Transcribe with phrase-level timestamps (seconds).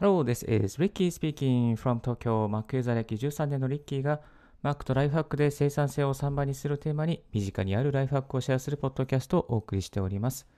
[0.00, 2.48] Hello, this is Ricky speaking from Tokyo.
[2.48, 4.20] Mac ユーザー歴13年のリッキーが
[4.64, 10.48] Mac とライフハックで生産性を3倍にするテーマに身近にあるライフハックをシェアするポッドキャストをお送りしております。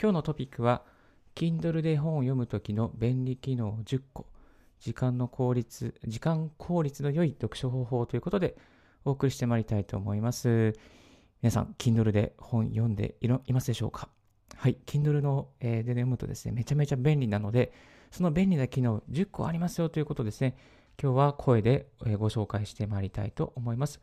[0.00, 0.82] 今日のトピックは
[1.34, 4.26] Kindle で本を読むときの便利機能10個、
[4.78, 8.56] 時間の効率、時間効率の良い読書方法ということで
[9.04, 10.72] お送りしてまいりたいと思います。
[11.42, 14.08] 皆さん、Kindle で本読んでいますでしょうか？
[14.54, 17.72] はい、Kindle の、えー、で読むとですね、めちゃめちゃ便利なので、
[18.10, 20.56] その便利な機能10個ありますよということですね。
[21.00, 21.86] 今日は声で
[22.18, 24.00] ご紹介してまいりたいと思います。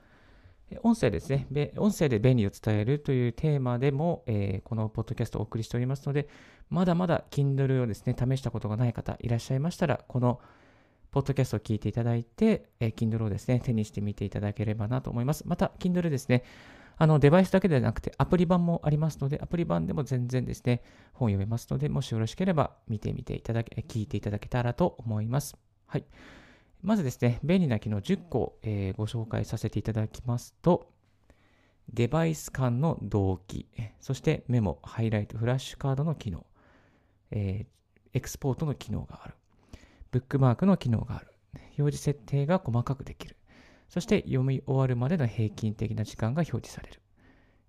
[0.82, 1.48] 音声ですね。
[1.78, 4.24] 音声で便利を伝えるというテーマでも、
[4.64, 6.28] このポッドキャストをお送りしておりますので、
[6.70, 10.40] まだまだ Kindle をですね、試したことがない方いらっしゃいましたら、この
[11.12, 15.44] ポッドキャストを聞いていただいて、えー、Kindle をですね、手にしてみていただければなと思います。
[15.48, 16.44] また、Kindle ですね、
[16.98, 20.82] あのデバイスだけではなくてアプリ版もありますので、アプリ版でも全然ですね、
[21.14, 25.58] 本読めますので、もしよろしければ見てみていただけ、聞いていただけたらと思います。
[25.88, 26.06] はい。
[26.82, 30.92] まずですね、便利な機能10個、えー、ご紹介させていただきますと、
[31.94, 33.68] デバイス間の同期、
[34.00, 36.46] そしてメモ、ハイライト、フラッシュカードの機能、
[37.32, 39.36] えー、エクスポートの機能がある、
[40.12, 41.28] ブックマークの機能がある、
[41.78, 43.36] 表示設定が細かくできる、
[43.90, 47.02] そして読み終わるまでの平均的な時間が表示される。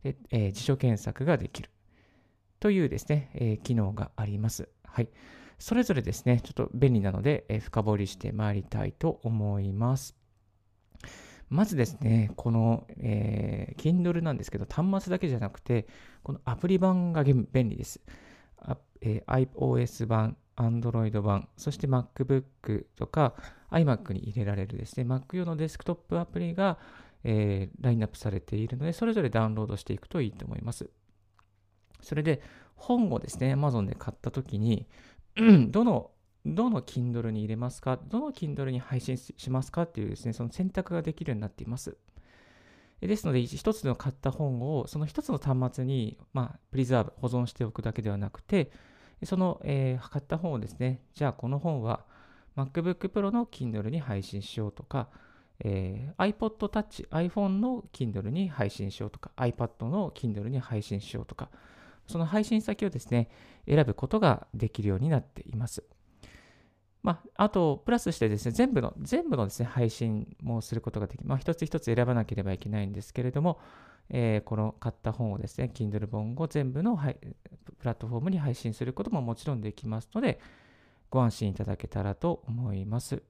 [0.02, 1.70] でえー、辞書検索ができる。
[2.60, 4.68] というですね、えー、機能があります。
[4.84, 5.08] はい。
[5.58, 10.16] それぞれですね、ちょっと便利なので、えー、深掘りしてまいりたいと思います。
[11.48, 15.86] まずですね、この、えー、Kindle なんですけど、端末だけじゃなくて、
[16.22, 18.00] このアプリ版が便利です。
[19.00, 23.34] えー、iOS 版、Android 版、そして MacBook とか
[23.70, 26.78] iMac に入れられるですね、Mac 用のデスクトップアプリが、
[27.24, 30.90] えー、ラインナップされているので、それぞれダウンロードしていくといいと思います。
[32.00, 32.42] それで、
[32.76, 34.86] 本をですね、Amazon で買ったときに、
[35.68, 36.10] どの、
[36.44, 41.96] どの Kindle に入れますか、どの Kindle に配信しますかっていうですね、その選択ができるようになっています。
[43.00, 48.70] ですので、一つの買った本を、その一つの端末に、まあ、プリザーブ、保存しておくだけではなくて、
[49.24, 52.04] その、えー、買った本をですね、じゃあこの本は
[52.56, 55.08] MacBook Pro の Kindle に配信しようとか、
[55.60, 61.48] えー、iPod Touch、iPhone の Kindle に配信しようとか、iPad の Kindle に配信しようとか、
[62.06, 63.28] その配信先をですね、
[63.66, 65.84] 選ぶことができるようになっています。
[67.06, 73.60] まあ、あと、プラスしてですね、全部の、全部のですね、配信もすることができまあ、一つ一つ選ばなければいけないんですけれども、
[74.10, 80.40] えー、この買った本をですね、Kindle 本を全部の、プラットフォームに配信することももちろんできますので、
[81.08, 83.22] ご安心いただけたらと思います。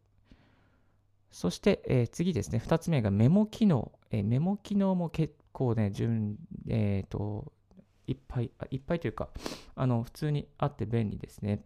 [1.31, 3.93] そして、えー、次ですね、2つ目がメモ機能。
[4.11, 7.53] えー、メモ機能も結構ね、順、えっ、ー、と、
[8.07, 9.29] いっぱい、いっぱいというか、
[9.75, 11.63] あの、普通にあって便利ですね。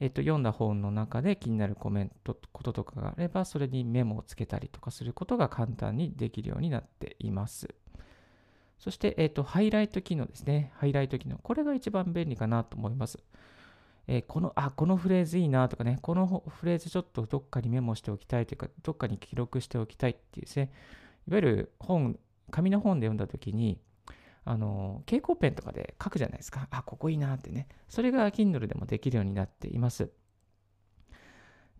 [0.00, 7.74] えっ、と、読んだ本の中で気になるコメント、こととかがあれば、それにメモをつけたりとかすることが簡単にできるようになっています。
[8.78, 10.72] そして、えっ、と、ハイライト機能ですね。
[10.76, 11.38] ハイライト機能。
[11.38, 13.18] これが一番便利かなと思います。
[14.08, 20.70] えー、この、あ、このフレーズいいなとかね、このフレーズちょっとどっかにメモしておきたいというか、どっかに記録しておきたいっていうですね、
[21.28, 22.18] いわゆる本、
[22.50, 23.80] 紙の本で読んだときに、
[24.46, 26.68] あの、蛍光ペンとかで書くじゃないですか。
[26.70, 27.66] あ、ここいいなってね。
[27.88, 30.08] それが Kindle でもできるようになっています。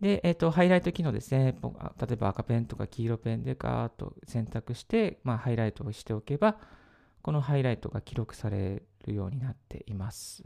[0.01, 1.55] で、えっ、ー、と、ハイライト機能ですね。
[2.01, 6.59] 例えば赤ペンとか黄色ペンでガーッと選択して、まあ、ハイライトをしておけば、
[7.23, 10.43] このハイライトが記録されるようになっています。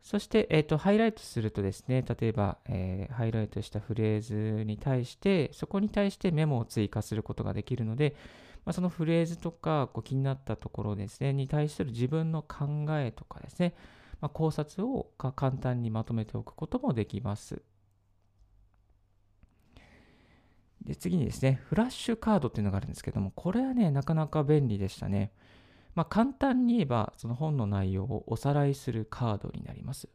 [0.00, 8.16] そして、えーと、ハイライトするとですね、例えば、えー、ハイライトしたフレーズに対して、そこに対してメモを追加することができるので、
[8.64, 13.74] まあ、そのフレーズとかこう気になったところですね、に対する自分の考えとかですね、
[14.20, 17.62] まあ、考察を簡単にまとめておくこともできます。
[20.84, 25.32] で次にですね、フラッシュカードっていうのがあるんですけども、これはね、なかなか便利でしたね。
[25.94, 30.08] まあ、簡単に言えば、その本の内容をおさらいするカードになります。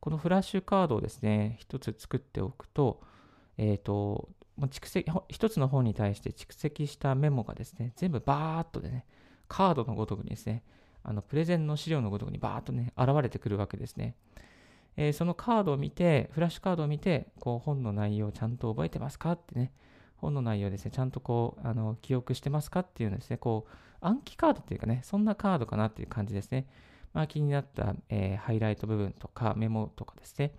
[0.00, 3.00] このフラッシュカードをですね、一つ作っておくと、
[3.56, 4.28] えっ、ー、と、
[4.62, 9.04] 蓄積、一つの本に対して蓄積したメモがですね、全部バーっとでね、
[9.48, 10.62] カードのごとくにですね、
[11.02, 14.14] あのプレゼンの資料のごとくにバーっとね、現れてくるわけですね。
[14.96, 19.72] えー、そのカードを見て、フラッシュカードを見て、こう本の内容をちゃんと覚えてますかってね、
[20.16, 26.66] 本の内容ですね、ちゃんとこう、あの記憶してますかっていうのですね、こう、暗記カードっていうかね、そんなカードかなっていう感じですね。
[27.12, 30.52] まあ、気になった、えー、ハイライト部分とかメモとかですね、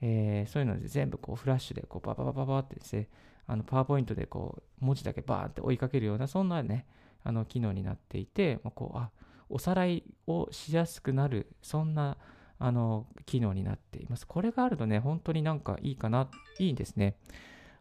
[0.00, 3.08] えー、そういうので全部こうフラッシュでこうバババババってですね、
[3.46, 6.86] あのパワーポイントでこう文字だけバーって追いかけるような、そんなね、
[7.24, 9.10] あの機能になっていて、まあ、こうあ
[9.48, 12.16] おさらいをしやすくなる、そんな
[12.58, 14.26] あの、機能になっています。
[14.26, 16.28] これがあるとね、本当になんかいいかな、
[16.58, 17.16] いいんですね。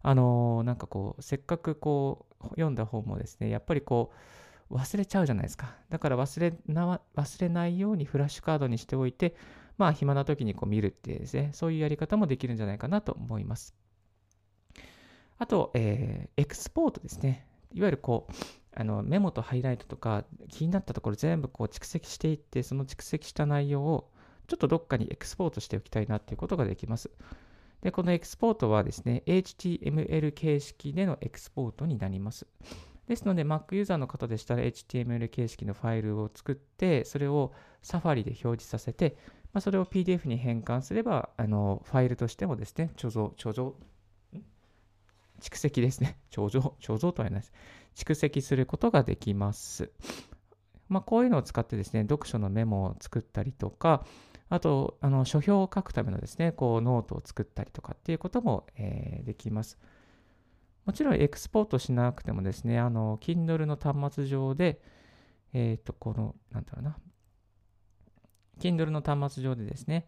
[0.02, 4.12] あの、なんかこう、せっかくこう、読んだ本もですね、やっぱりこ
[4.70, 5.76] う、忘れちゃうじゃないですか。
[5.90, 9.36] だから忘れな忘れないようにフラッシュカードにしておいて、
[9.78, 13.76] まあ、暇な時にこう見るっていうですね、そういうやり方もできるんじゃないかなと思います。
[15.38, 17.46] あと、えー、エクスポートですね。
[17.74, 18.34] いわゆるこう、
[18.78, 24.12] あのメモとハイライトとか気になったところ全部こう蓄積していって、その蓄積した内容を
[24.48, 27.10] ちょっとどっかにエクスポートしておきたいなっていうことができます。
[27.82, 32.48] で、このエクスポートはですね、HTML 形式でのエクスポートになります。
[33.08, 39.18] ですので、Mac ユーザーの方でしたら HTML 形式のファイルを作って、それを Safari で表示させて、
[39.56, 43.72] まあ、それを PDF に変換すれば、あのファイルとしてもですね、貯蔵、貯蔵、
[45.40, 46.18] 蓄積ですね。
[46.30, 47.54] 貯蔵、貯蔵とは言わないです。
[47.96, 49.94] 蓄積することができます。
[50.90, 54.06] まあ、こういうのを使ってですね、読書のメモを作ったりとか、
[54.50, 59.80] あと、あの書評を書くためのですね、こうノートを作ったりとかっていうことも、えー、できます。
[60.84, 64.82] もちろんエクスポートしなくてもですね、あの、Kindle の端末上で、
[65.54, 66.98] えっ、ー、と、この、なんだろうな、
[68.60, 70.08] Kindle の端末上でですね、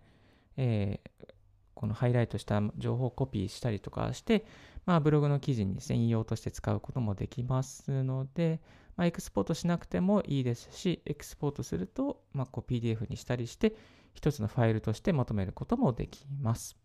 [0.58, 1.34] えー、
[1.74, 4.46] このハイライトした情報をコピーしたりとかして、
[4.86, 8.62] まあ、ブログの記事にですね、引用として使うこともできますので、
[8.96, 13.76] まあ、エクスポートしなくてもいいですし、エクスポートすると、まあ、こう PDF にしたりして、
[14.14, 16.78] 一つのファイルとしてまとめることもできます。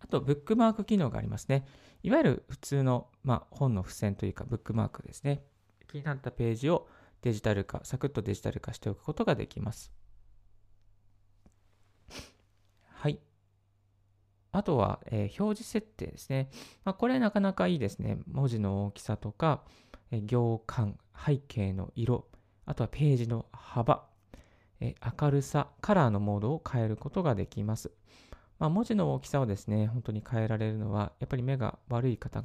[0.00, 1.64] あと、ブックマーク機能がありますね。
[2.02, 5.44] いわゆる普通の、まあ、本の付箋というか、ブックマークですね。
[5.86, 6.88] 気になったページを
[7.22, 9.92] デジタル化、サクッとデジタル化しておくことができます。
[12.86, 13.18] はい。
[14.52, 16.50] あとは、えー、表示設定ですね。
[16.84, 18.18] まあ、これなかなかいいですね。
[18.26, 19.62] 文字の大きさとか、
[20.10, 22.26] えー、行間、背景の色、
[22.66, 24.06] あとはページの幅、
[24.80, 27.90] え明るさ、カラーのモードを変えることができます。
[28.58, 32.42] まあ、文字の大きさをですね、本当に変えられるのは、やっぱり目が悪い方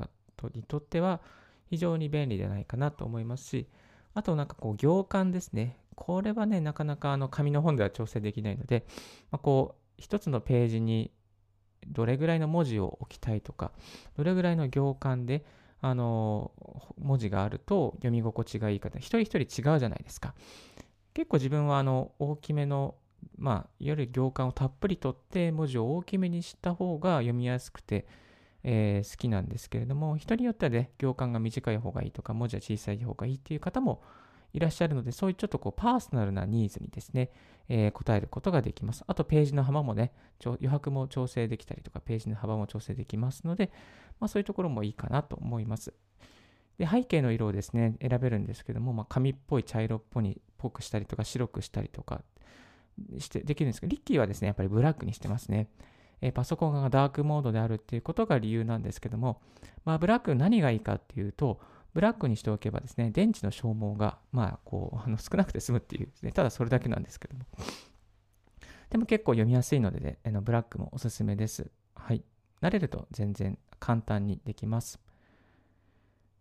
[0.54, 1.22] にとっては
[1.70, 3.68] 非常に便利ではないかなと思いますし、
[4.14, 5.78] あとなんかこう行間ですね。
[5.96, 8.86] これはね、なかなかあの紙の本では調整できないので、
[9.32, 11.12] まあ、こう一つのページに
[11.88, 13.72] どれぐらいの文字を置きたいとか、
[14.18, 15.46] どれぐらいの行間で
[15.82, 16.52] あの
[16.98, 20.34] 文字があると読み心地がいいかって一人一人違うじゃないですか。
[21.14, 22.96] 結構自分はあの大きめの、
[23.38, 28.08] まあ、いわゆる行間をたっぷり取って文字を大きめにした方が読みやすくて、
[28.64, 34.02] えー、好きなんですけれども、人によってはね、行間が短い方がいいとか、文字は小さい方がいいっていう方も
[34.54, 37.32] いらっしゃるので、そういうちょっとこうパーソナルなニーズにですね、
[37.68, 39.04] えー、答えることができます。
[39.08, 40.14] あと、ページの幅もね、
[40.46, 43.72] 余白も調整できたりとか、ページの幅も調整できますので、
[44.20, 45.94] まあ、そういうところもいいかなと思います。
[46.78, 52.24] で背景の色をですね、選べるんですけども、まあ、紙っぽい茶色っぽいぽくしたりとか、白くしたりとか
[53.20, 55.68] してできるんですけど、リッキーはですね、やっぱりブラックにしてますね。
[56.24, 59.42] え、パソコンがダークモードであるっていうことが理由なんですけども、
[59.84, 61.60] まあ、ブラック何がいいかっていうと、
[61.94, 67.46] ブラックにしておけばですね、電池の消耗が、まあ、こう、あの少なくて済むっていうですね、ただそれだけなんですけども。
[68.90, 71.70] でも結構読みやすいので、ね、あのブラックもおすすめです。
[71.96, 72.24] はい。
[72.62, 75.00] 慣れると全然簡単にできます。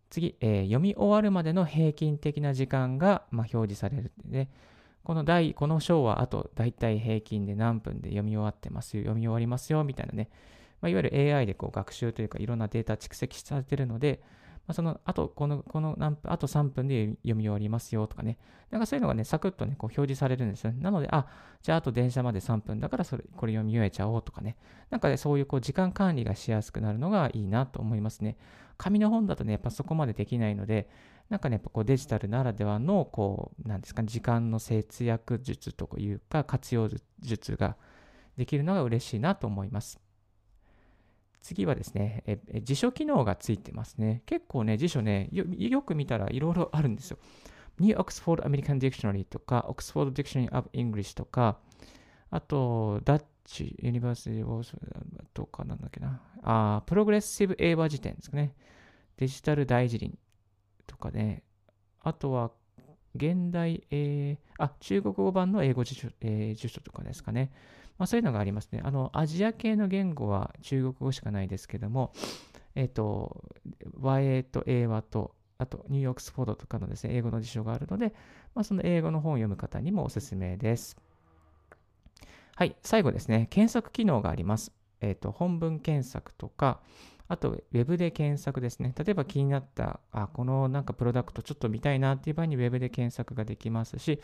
[0.09, 4.47] 次、えー、読み終わるまでの平均的な時間が、まあ、表示されるで、
[5.03, 10.29] この第、この章はあと大体平均で何分で読み終わってますよ、読み終わりますよ、みたいなね、
[10.81, 14.21] まあ、いわゆる AI でこう学習というかいろんなデータ蓄積されてるので、
[14.65, 18.37] まあ、その、あと、この、この何分、あと3分で読み終わりますよとかね。
[18.71, 20.81] なんかそういうのがね、サクッとね、こう表示されるんですよ、ね。
[20.81, 21.27] なので、あ、
[21.61, 24.55] じゃああと電車まで3分だから、それ、これ読み終えちゃおうとかね。
[24.89, 28.37] なんかね、そういうこう時間管理がしやすくなるのがいいなと思いますね。
[28.77, 30.89] 紙の本だとね、やっぱそこまでできないので、
[31.29, 36.89] なんかね、やっぱこうデジタルならではの、こう、なんですか、ね、時間の節約術というか、活用
[37.19, 37.75] 術が
[38.37, 40.02] できるのが嬉しいなと思います。
[41.43, 44.23] 次はですね、え辞書機能がついてますね。
[44.25, 47.17] 結構ね、辞書ね、よく見たらいろいろあるんですよ。
[47.79, 51.59] New Oxford American Dictionary とか、Oxford Dictionary of English とか、
[52.29, 54.77] あと、 Dutch、University・オー
[55.33, 56.21] とかなんだっけな。
[56.43, 58.55] あ、プログレッシブ英和辞典ですかね。
[59.17, 60.17] デジタル大辞林
[60.87, 61.43] とかね。
[61.99, 62.51] あとは、
[63.15, 67.51] 現代、えー、あ、中国語版の英語辞書,、えー、辞書とかですかね。
[67.97, 68.81] まあ、そういうのがありますね。
[68.83, 72.11] あの、アジア系の言語は中国語しかないですけども、
[72.75, 73.43] えっ、ー、と、
[73.99, 78.13] 和英と英和と、あと、ニューヨークスフォードとかのですね、英語の辞書があるので、
[78.55, 80.97] まあ、その英語の本を読む方にもおすすめです。
[82.55, 84.71] はい、最後ですね、検索機能があります。
[85.01, 86.81] えっ、ー、と、本文検索とか、
[87.27, 88.93] あと、ウェブで検索ですね。
[88.97, 94.21] 例えば気になった、あ、このなんかプロダクトちょっと見たいなっていう場合にウェブで検索ができますし、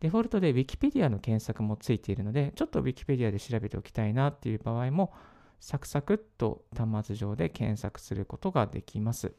[0.00, 5.12] デフォルトで Wikipedia の検索もついているので、ちょっと Wikipedia で調べておきたいなっていう場合も、
[5.60, 9.32] サクサクっと端末上で検索することができます。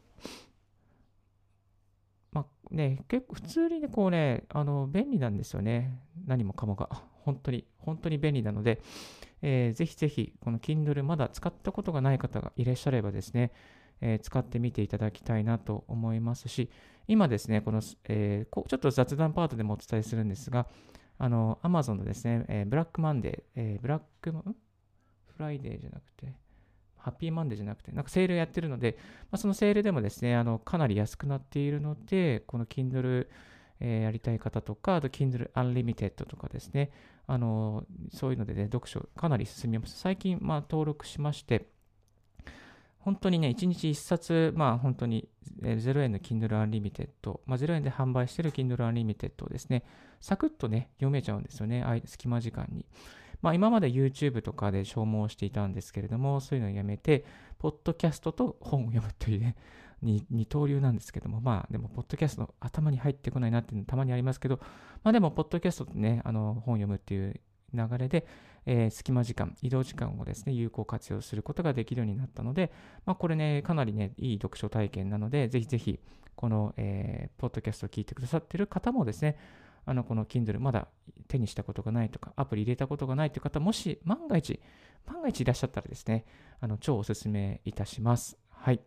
[2.32, 6.00] まあね、結構普通にね、こうね、あの、便利なんですよね。
[6.26, 6.90] 何もかもが。
[7.24, 8.82] 本当に、本当に便利なので、
[9.46, 13.52] えー、ぜひぜひ、この Kindle まだ使ったことがない方がいらっしゃればですね、
[14.00, 16.72] えー、使ってみていただきたいなと思いますし、
[17.08, 20.68] 今ですね、この、えー、ちょっと雑談パートでもお伝えするんですが、
[21.20, 24.56] あの、Amazon のですね、えー、ブラックマンデー、えー、ブラックマン、
[25.36, 26.34] フライデーじゃなくて、
[26.96, 28.98] ハッピーマンデーじゃなくて、なんかセールやってるので、
[29.30, 33.28] まあ、そのセールでもですね、あのかなり安くなっているので、この Kindle、
[33.80, 36.92] えー、やりたい方とか、あと Kindle Unlimited とかですね、
[37.28, 39.98] あのそういうのでね、読書かなり進みます。
[39.98, 41.68] 最近、まあ、登録しまして、
[43.00, 45.28] 本当にね、1日1冊、まあ本当に
[45.62, 47.10] 0円の Kindle Unlimited、
[47.46, 49.84] まあ、0円で販売してる Kindle Unlimited をですね、
[50.22, 52.86] サクッとね、読めちゃうんですよね、隙間時間に。
[53.42, 57.26] まあ、今まで YouTube とかで消耗していたんですけれども、そういうのをやめて、
[57.60, 59.58] ポッドキャストと本を読むというね、
[60.04, 64.60] 二刀流なんですけども、まあでも、ポッドキャスト頭に入ってこないなっていうのたまにありますけど、
[65.04, 67.40] まあでも、ポッドキャストとね、あの本読むっていう
[67.74, 68.26] 流れで、
[68.66, 72.72] えー、隙間時間、移動時間をですね、有効活用することができるようになったので、
[73.06, 76.00] まあ、これね、かなりね、いい読書体験なので、ぜひぜひ、
[76.36, 79.38] この、えー、ポッドキャストを聞いてくださってる方もですね、
[79.86, 80.88] あの、この Kindle まだ
[81.28, 84.62] 手にしたことがないとか、アプリ入れたことがないという方、もし万が一、
[85.06, 86.26] 万が一いらっしゃったらですね、
[86.62, 88.38] あの、超お勧めいたします。
[88.50, 88.80] はい。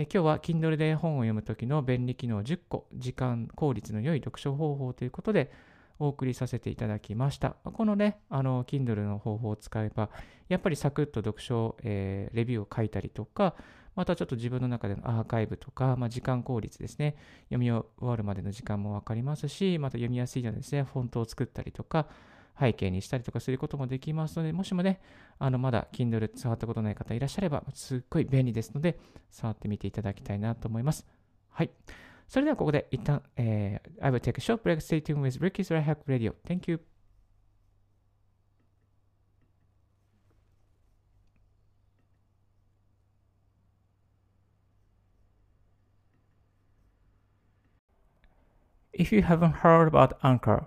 [0.00, 5.50] え今日は Kindle で本を読むときの便利機能10個、時間効率の良い読書方法ということで、
[5.98, 7.56] お送りさせていただきました。
[7.64, 10.10] このね、あの、Kindle の方法を使えば、
[10.48, 13.56] やっぱりサクッと読書、えー、レビューを書いたりとか、
[13.96, 17.16] またちょっと自分の中でのアーカイブとか、まあ、時間効率ですね、
[17.50, 22.06] 読み終わるまでの時間もわかりますし、また読みやすいようにですね、フォントを作ったりとか、
[22.58, 25.00] 背景にしたりとかすることもできますので、もしもね、
[25.38, 28.98] あのまだ Kindle 触ったことない方いらっしゃれば、すっごい便利ですので、
[29.30, 31.06] 触ってみていただきたいなと思います。
[31.50, 31.70] はい。
[32.26, 34.80] それではここで一旦、えー、I will take a short break.
[34.80, 36.34] Stay tuned with Ricky's Right Hack Radio.
[36.46, 36.80] Thank you.
[48.98, 50.66] If you haven't heard about Anchor,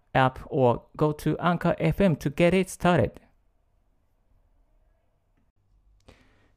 [0.13, 3.11] app or go to Anchor FM to get it started.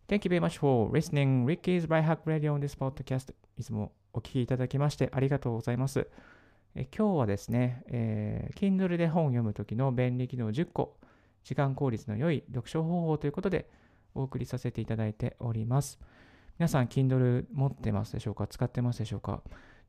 [0.06, 3.32] Thank you very much for listening Ricky's Right Hack Radio on this podcast.
[3.56, 6.06] いつもお聞きいただきましてありがとうございます。
[6.76, 10.98] え今日はですね、えー、Kindle で本を読むときの便利機能10個、
[11.44, 13.70] 時間効率の良い読書方法ということで
[14.14, 15.98] お送りさせていただいております。
[16.58, 19.42] 皆さん、Kindle 持ってますでしょうか使ってますでしょうか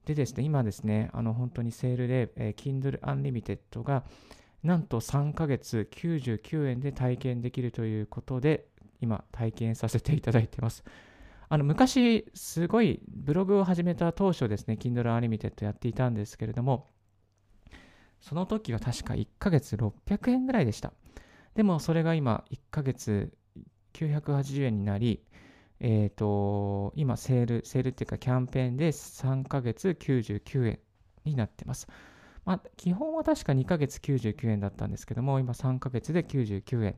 [0.06, 4.04] でですね、今ですね、あの本当にセールで、えー、Kindle Unlimited が
[4.64, 8.68] なんと3ヶ月99円で体験できるということで、
[9.02, 10.84] 今体験させていただいています。
[11.50, 16.90] あの昔、すごいブログを始めた当初ですね、Kindle Unlimited やっていたんですけれども、
[18.20, 20.94] その時は確か1ヶ月600円ぐらいでした。
[21.56, 23.32] でもそれが今1ヶ月
[23.94, 25.24] 980円になり、
[25.88, 30.80] え、ー、と、今、セール、セールっていうかキャンペーンで3ヶ月99円
[31.25, 31.88] になってます。
[32.44, 36.96] まあ、基本は確か2ヶ月99円だったんですけども、今3ヶ月で99円。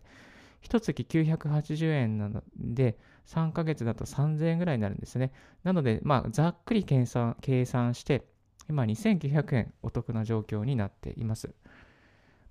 [0.62, 5.34] 1月980円なので、3ヶ月だと3000円ぐらいになるんですね。
[5.66, 8.26] なので、まあ、ざっくり計算計算して、
[8.70, 11.54] 今2900円お得な状況になっています。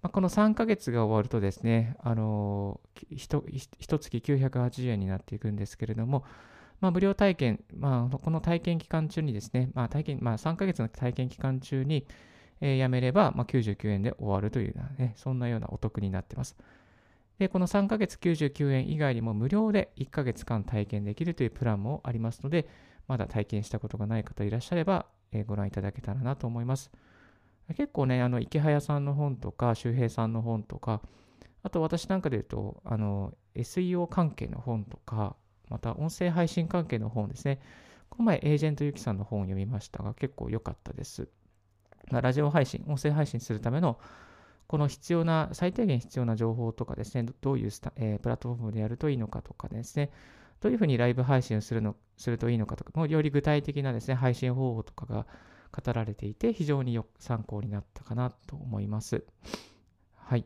[0.06, 3.42] まあ、この3ヶ月が終わるとですね、あのー、ひと
[3.98, 6.24] 月980円になっていくんですけれども、
[6.80, 12.06] まあ、無料体験、まあ、この体験期間中にですね、まあ体験まあ、3ヶ月の体験期間中に、
[12.60, 16.56] えー、やめれば、まあ、99円で終わるというような、ね、そんなようなお得になっています。
[17.40, 22.68] で、この3ヶ月99円以外にも無料で1ヶ月間体験できるというプランもありますので、
[23.08, 26.92] まだ体験したことがない方いらっしゃれば、えー、ご覧いただけたらなと思います。
[27.74, 31.02] 結構ね、あの、池早さんの本とか、周平さんの本とか、
[31.62, 35.36] あと私なんかで言うと、あの、SEO 関係の本とか、
[35.68, 37.60] また音声配信関係の本ですね。
[38.08, 41.28] この前、エージェントゆきさんの本を読みましたが、結構良かったです。
[42.10, 43.98] ラジオ配信、音声配信するための
[44.66, 50.10] この必要な、最低限必要な情報とかですね、どういうスタ、えー、プラットフォームでやるといいのかとかですね、
[50.60, 55.26] どういうふうにライブ配信をするのするといいのかとか、もうより具体的なですね、配信方法とかが
[55.72, 59.24] 語られていて、非常によ参考になったかなと思います。
[60.14, 60.40] はい。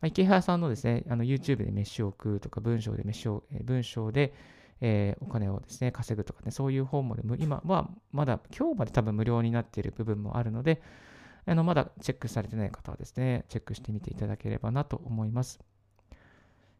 [0.00, 4.32] まあ、池原さんのですね、あの YouTube で飯を食うとか、文章で飯を、えー、文章で、
[4.80, 10.80] えー、お金をですね、稼ぐとかね、そういう本もでも今はまだ今日まで多分無料になっている部分もあるので、
[11.46, 15.60] あのまだチェックされてない方はですね、チェックしてみていただければなと思います。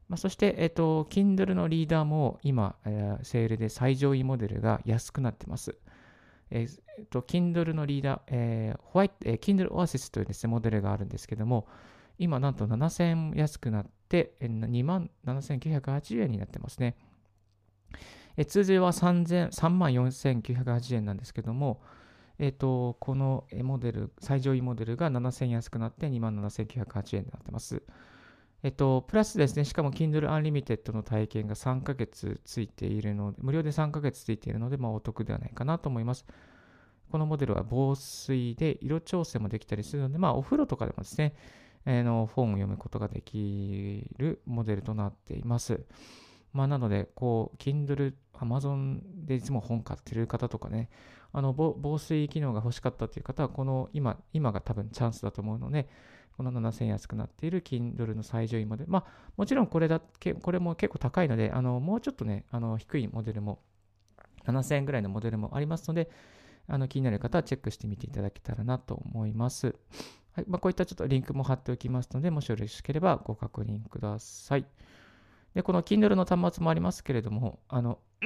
[0.08, 5.76] まあ、そして、えっ、と、Kindle のリーダーも今、えー、セールで最上位モデルが安くなってます。
[6.50, 11.66] えっ、と、Kindle のリーダー、えー、ホワイト、えー、Kindle Oasis というですね、モデルがあるんですけども、
[12.18, 16.96] 今なんと7000円安くなって、2万7980円になってますね。
[18.36, 21.80] え通常は3万4980円なんですけども、
[22.38, 27.82] えっ、ー、と、このモデル、最上位モデルが7000円安くなって27,980円になってます。
[28.62, 36.26] えっと、プラスですね、しかも Kindle Unlimited の体験が3ヶ月ついているので、無料で3ヶ月ついているので、まあ、お得ではないかなと思います。
[37.10, 41.34] このモデルは防水で色調整もできたりするので、まあ、お風呂とかでもですね、
[41.86, 45.80] えー、の本を読むことができるモデルとなっています。
[46.52, 50.90] まあ、なので、こう、Kindle、Amazon でいつも本買ってる方とかね、
[51.32, 55.88] あの防水機能が欲しかったという方は、この今、今が多分チャンスだと思うので、
[56.36, 58.90] この7000円安くなっている Kindle の最上位モデル。
[58.90, 63.60] まあ、もちろんこれだけ、これも結構高いので、あの、もうちょっとね、あの、低いモデルも、
[64.46, 66.10] 7000円ぐらいのモデルもありますので、
[66.66, 69.74] あの、気になる方はチェックしてみていただけたらなと思います。
[70.32, 70.44] はい。
[70.48, 74.64] まあ、こういったちょっとリンクも貼っておきますので、もしよろしければご確認ください。
[75.54, 77.98] で、この Kindle の端末もありますけれども、あの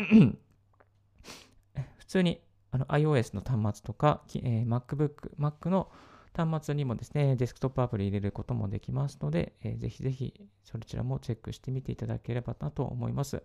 [1.97, 5.91] 普通にあの iOS の端末とか、えー、MacBook、Mac の
[6.35, 13.37] 端末にもですね、デスクトップアプリ入れることもできますので、えー、ぜひぜひそちらもチェックしてみていただければなと思います。
[13.37, 13.41] い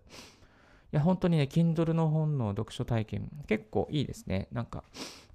[0.95, 4.47] や、本当にね、Kindle の本の読書体験、結構いいですね。
[4.51, 4.83] なんか、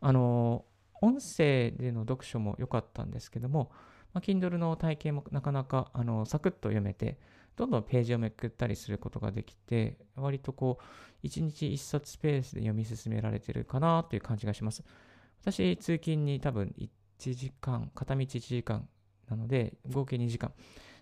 [0.00, 3.70] あのー、音声での読書も良かったんですけども、
[4.12, 7.18] まあ、Kindle の体験もなかなか、あのー、サクッと読めて、
[7.56, 10.78] どんどんページをめくったりすることができて、割とこ
[11.22, 14.82] う、1日1冊ペースで読み進められてるかなという感じがします。
[15.40, 16.74] 私、通勤に多分
[17.30, 18.88] 1時間、片道1時間
[19.28, 20.52] なので、合計2時間。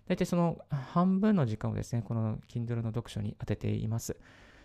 [0.09, 4.17] 大体その半分の時間をですね、この Kindle の読書に当てています。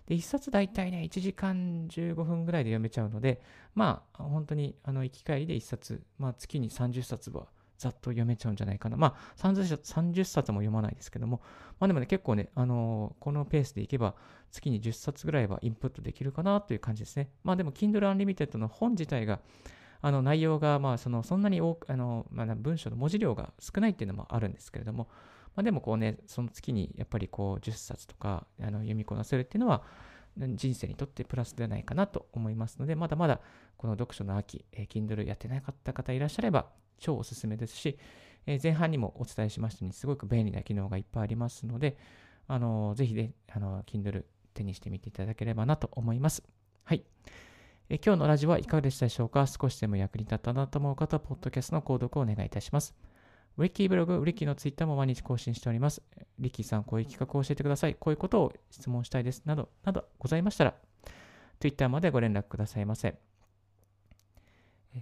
[0.08, 3.42] で、1冊大体ね、1時間15分ぐらいで読めちゃうので、
[3.76, 8.98] まあ、本当に、あの、行き帰りで1冊、まあ、月に30冊はざっと読めちゃうんじゃないかな。
[8.98, 11.42] まあ30、30冊も読まないですけども、
[11.80, 14.16] まあでもね、結構ね、あのー、このペースでいけば、
[14.52, 17.30] 月に10冊ぐらいはインプットできるかなという感じですね。
[17.44, 19.40] まあでも、Kindle Unlimited の本自体が、
[20.02, 25.08] あの内容が、まあ、そのそんなに多く、あのまあ、文章の文字量が少ないっていうのもあるんですけれども、
[25.56, 29.84] まあ、でもこうね、その月にやっぱりこう10冊とかあの読みこなせるっていうのは、
[30.56, 33.40] 人生にとってプラスではないかなと思いますので、まだまだ
[33.76, 36.68] この読書の秋、えー、Kindle やってなかった方いらっしゃれば、
[37.00, 37.98] 超おすすめですし、
[38.46, 41.98] え、前半にもお伝えしましたように、すごく便利な機能がいっぱいありますので、
[42.48, 46.44] あの、ぜひね、あの Kindle 手にしてみていただければなと思います。
[46.84, 47.04] はい。
[47.90, 52.94] え今日のラジオはいかがでしたでしょうか少しでも役に立ったなと思う方は、ポッドキャストの購読をお願いいたします。
[53.58, 56.02] ウリッキーブログ、ウリッキーのツイッターも毎日更新しております。
[56.38, 57.96] リッキーさん、こういう企画を教えてください。
[57.96, 59.42] こういうことを質問したいです。
[59.46, 60.74] など、などございましたら、
[61.60, 63.18] Twitter までご連絡くださいませ。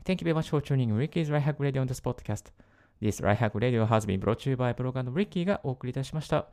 [0.04, 2.52] Thank you very much for tuning Ricky's Right Hack Radio on this podcast.
[3.02, 6.48] This Right Hack Radio has been brought to you by ブロガーの Ricky がお送りいたしました。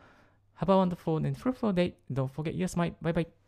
[0.58, 1.94] Have a wonderful and fruitful day.
[2.10, 2.94] Don't forget your smile.
[3.02, 3.41] Bye bye.